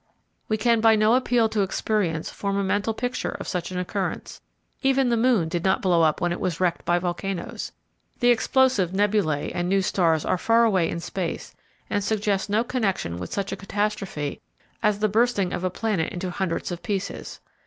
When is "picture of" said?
2.95-3.47